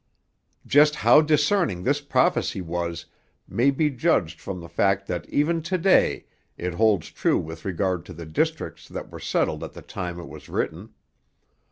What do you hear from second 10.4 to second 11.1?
written.